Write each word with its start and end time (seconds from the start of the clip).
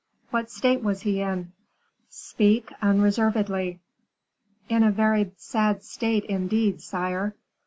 "What 0.31 0.49
state 0.49 0.81
was 0.81 1.01
he 1.03 1.19
in? 1.21 1.51
speak 2.09 2.73
unreservedly." 2.81 3.81
"In 4.67 4.81
a 4.81 4.89
very 4.89 5.31
sad 5.37 5.83
state 5.83 6.23
indeed, 6.25 6.81
sire." 6.81 7.35